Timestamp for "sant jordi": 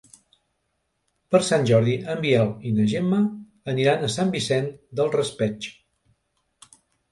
1.49-1.93